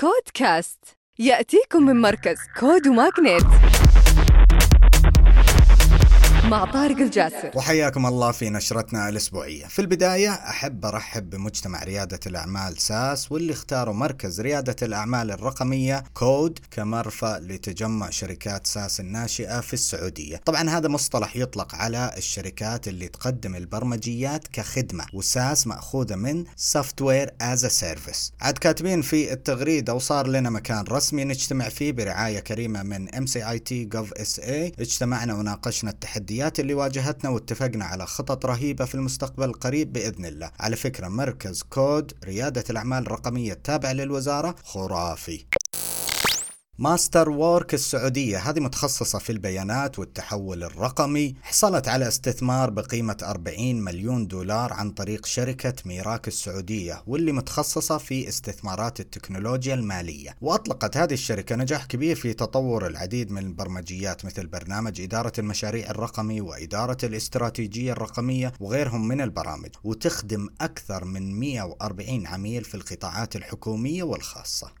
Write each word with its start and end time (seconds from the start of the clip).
CODEcast. 0.00 0.78
يأتيكم 1.18 1.82
من 1.82 2.00
مركز 2.00 2.36
CODE 2.60 2.88
و 2.88 2.95
MAGNiTT 2.95 3.42
مع 6.50 6.64
طارق 6.64 6.96
الجاسر. 6.96 7.50
وحياكم 7.54 8.06
الله 8.06 8.32
في 8.32 8.50
نشرتنا 8.50 9.08
الأسبوعية. 9.08 9.66
في 9.66 9.78
البداية 9.78 10.30
أحب 10.30 10.84
أرحب 10.84 11.30
بمجتمع 11.30 11.84
ريادة 11.84 12.20
الأعمال 12.26 12.78
SaaS 12.78 13.32
واللي 13.32 13.52
اختاروا 13.52 13.94
مركز 13.94 14.40
ريادة 14.40 14.76
الأعمال 14.82 15.30
الرقمية 15.30 16.04
كود 16.14 16.58
كمرفأ 16.70 17.38
لتجمع 17.42 18.10
شركات 18.10 18.66
SaaS 18.66 19.00
الناشئة 19.00 19.60
في 19.60 19.74
السعودية. 19.74 20.36
طبعا 20.36 20.70
هذا 20.70 20.88
مصطلح 20.88 21.36
يطلق 21.36 21.74
على 21.74 22.14
الشركات 22.16 22.88
اللي 22.88 23.08
تقدم 23.08 23.56
البرمجيات 23.56 24.48
كخدمة 24.48 25.04
و 25.14 25.24
SaaS 25.24 25.66
مأخوذة 25.66 26.16
من 26.16 26.44
Software 26.46 27.28
as 27.42 27.60
a 27.62 27.70
Service. 27.80 28.32
عاد 28.40 28.58
كاتبين 28.58 29.02
في 29.02 29.32
التغريدة 29.32 29.94
وصار 29.94 30.26
لنا 30.26 30.50
مكان 30.50 30.84
رسمي 30.88 31.24
نجتمع 31.24 31.68
فيه 31.68 31.92
برعاية 31.92 32.40
كريمة 32.40 32.82
من 32.82 33.08
MCIT 33.08 33.96
Gov 33.96 34.22
SA 34.22 34.80
اجتمعنا 34.80 35.34
وناقشنا 35.34 35.90
التحديات 35.90 36.39
التحديات 36.40 36.60
اللي 36.60 36.74
واجهتنا 36.74 37.30
واتفقنا 37.30 37.84
على 37.84 38.06
خطط 38.06 38.46
رهيبة 38.46 38.84
في 38.84 38.94
المستقبل 38.94 39.44
القريب 39.44 39.92
بإذن 39.92 40.24
الله. 40.24 40.50
على 40.60 40.76
فكرة 40.76 41.08
مركز 41.08 41.62
كود 41.62 42.12
ريادة 42.24 42.64
الأعمال 42.70 43.02
الرقمية 43.02 43.52
التابع 43.52 43.92
للوزارة 43.92 44.54
خرافي. 44.64 45.59
Master 46.80 47.30
Works 47.30 47.74
السعودية 47.74 48.38
هذه 48.38 48.60
متخصصة 48.60 49.18
في 49.18 49.32
البيانات 49.32 49.98
والتحول 49.98 50.64
الرقمي 50.64 51.34
حصلت 51.42 51.88
على 51.88 52.08
استثمار 52.08 52.70
بقيمة 52.70 53.16
40 53.22 53.74
مليون 53.74 54.26
دولار 54.26 54.72
عن 54.72 54.90
طريق 54.90 55.26
شركة 55.26 55.74
Merak 55.84 56.28
السعودية 56.28 57.02
واللي 57.06 57.32
متخصصة 57.32 57.98
في 57.98 58.28
استثمارات 58.28 59.00
التكنولوجيا 59.00 59.74
المالية. 59.74 60.36
وأطلقت 60.40 60.96
هذه 60.96 61.12
الشركة 61.12 61.56
نجاح 61.56 61.84
كبير 61.84 62.16
في 62.16 62.32
تطور 62.32 62.86
العديد 62.86 63.32
من 63.32 63.46
البرمجيات 63.46 64.24
مثل 64.24 64.46
برنامج 64.46 65.00
إدارة 65.00 65.32
المشاريع 65.38 65.90
الرقمي 65.90 66.40
وإدارة 66.40 66.98
الاستراتيجية 67.04 67.92
الرقمية 67.92 68.52
وغيرهم 68.60 69.08
من 69.08 69.20
البرامج 69.20 69.70
وتخدم 69.84 70.48
أكثر 70.60 71.04
من 71.04 71.40
140 71.40 72.26
عميل 72.26 72.64
في 72.64 72.74
القطاعات 72.74 73.36
الحكومية 73.36 74.02
والخاصة. 74.02 74.79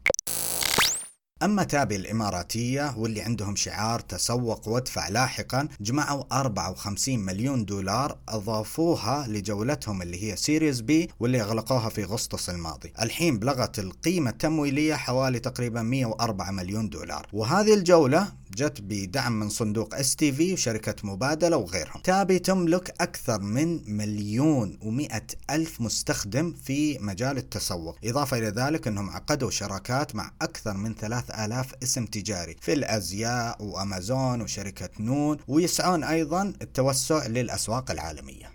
أما 1.42 1.62
تابي 1.62 1.96
الإماراتية 1.96 2.94
واللي 2.98 3.22
عندهم 3.22 3.56
شعار 3.56 4.00
تسوق 4.00 4.68
وادفع 4.68 5.08
لاحقا 5.08 5.68
جمعوا 5.80 6.24
54 6.32 7.18
مليون 7.18 7.64
دولار 7.64 8.18
أضافوها 8.28 9.26
لجولتهم 9.28 10.02
اللي 10.02 10.22
هي 10.24 10.36
Series 10.36 10.80
B 10.80 11.08
واللي 11.20 11.40
أغلقوها 11.40 11.88
في 11.88 12.04
أغسطس 12.04 12.50
الماضي. 12.50 12.92
الحين 13.02 13.38
بلغت 13.38 13.78
القيمة 13.78 14.30
التمويلية 14.30 14.94
حوالي 14.94 15.38
تقريبا 15.38 15.82
104 15.82 16.50
مليون 16.50 16.88
دولار. 16.88 17.26
وهذه 17.32 17.74
الجولة 17.74 18.39
جت 18.56 18.80
بدعم 18.80 19.40
من 19.40 19.48
صندوق 19.48 19.94
STV 19.94 20.52
وشركة 20.52 20.94
مبادلة 21.04 21.56
وغيرهم. 21.56 22.00
تابي 22.04 22.38
تملك 22.38 22.94
أكثر 23.00 23.40
من 23.40 23.96
مليون 23.96 24.78
ومئة 24.82 25.26
ألف 25.50 25.80
مستخدم 25.80 26.54
في 26.64 26.98
مجال 26.98 27.38
التسوق 27.38 27.98
إضافة 28.04 28.38
إلى 28.38 28.48
ذلك 28.48 28.86
أنهم 28.86 29.10
عقدوا 29.10 29.50
شراكات 29.50 30.14
مع 30.14 30.32
أكثر 30.42 30.74
من 30.74 30.94
ثلاث 30.94 31.30
آلاف 31.30 31.74
اسم 31.82 32.06
تجاري 32.06 32.56
في 32.60 32.72
الأزياء 32.72 33.64
وأمازون 33.64 34.42
وشركة 34.42 34.88
نون 35.00 35.36
ويسعون 35.48 36.04
أيضا 36.04 36.52
التوسع 36.62 37.26
للأسواق 37.26 37.90
العالمية. 37.90 38.52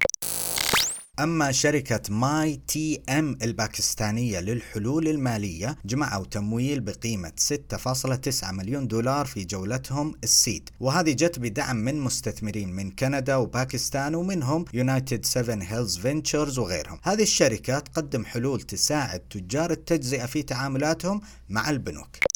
أما 1.20 1.52
شركة 1.52 2.02
MyTM 2.10 3.38
الباكستانية 3.42 4.40
للحلول 4.40 5.08
المالية 5.08 5.78
جمعوا 5.86 6.26
تمويل 6.26 6.80
بقيمة 6.80 7.32
6.9 7.38 8.52
مليون 8.52 8.88
دولار 8.88 9.26
في 9.26 9.46
جولتهم 9.46 10.16
الـ 10.24 10.31
Seed. 10.31 10.70
وهذه 10.80 11.12
جت 11.12 11.40
بدعم 11.40 11.76
من 11.76 12.00
مستثمرين 12.00 12.70
من 12.70 12.92
كندا 12.92 13.36
وباكستان 13.36 14.16
ومنهم 14.16 14.66
United 14.74 15.26
7 15.26 15.60
Hills 15.62 15.98
Ventures 15.98 16.60
وغيرهم. 16.60 17.00
هذه 17.04 17.24
الشركة 17.24 17.80
تقدم 17.80 18.26
حلول 18.26 18.62
تساعد 18.62 19.20
تجار 19.20 19.72
التجزئة 19.72 20.26
في 20.26 20.44
تعاملاتهم 20.44 21.22
مع 21.50 21.70
البنوك. 21.70 22.35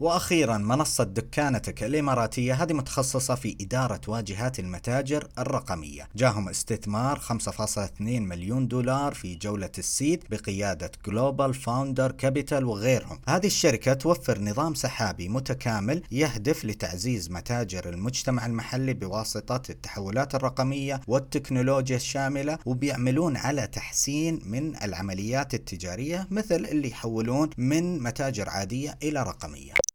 وأخيرا 0.00 0.58
منصة 0.58 1.04
دكانتك 1.04 1.82
الإماراتية 1.82 2.54
هذه 2.54 2.72
متخصصة 2.72 3.34
في 3.34 3.56
إدارة 3.60 4.00
واجهات 4.08 4.58
المتاجر 4.58 5.28
الرقمية. 5.38 6.08
جاهم 6.16 6.48
استثمار 6.48 7.18
5.2 7.18 8.00
مليون 8.00 8.68
دولار 8.68 9.14
في 9.14 9.34
جولة 9.34 9.70
الـ 9.78 9.87
Seed 9.87 10.24
بقيادة 10.30 10.90
Global 11.06 11.54
Founders 11.54 12.12
Capital 12.12 12.64
وغيرهم. 12.64 13.18
هذه 13.28 13.46
الشركة 13.46 13.94
توفر 13.94 14.40
نظام 14.40 14.74
سحابي 14.74 15.28
متكامل 15.28 16.02
يهدف 16.10 16.64
لتعزيز 16.64 17.30
متاجر 17.30 17.88
المجتمع 17.88 18.46
المحلي 18.46 18.94
بواسطة 18.94 19.62
التحولات 19.70 20.34
الرقمية 20.34 21.00
والتكنولوجيا 21.06 21.96
الشاملة 21.96 22.58
وبيعملون 22.66 23.36
على 23.36 23.66
تحسين 23.66 24.40
من 24.44 24.82
العمليات 24.82 25.54
التجارية 25.54 26.26
مثل 26.30 26.64
اللي 26.64 26.88
يحولون 26.90 27.50
من 27.58 28.02
متاجر 28.02 28.48
عادية 28.48 28.98
إلى 29.02 29.22
رقمية. 29.22 29.87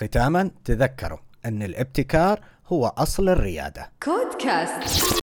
ختاما 0.00 0.50
تذكروا 0.64 1.18
أن 1.44 1.62
الابتكار 1.62 2.40
هو 2.66 2.86
أصل 2.86 3.28
الريادة. 3.28 3.92
كودكاست. 4.02 5.20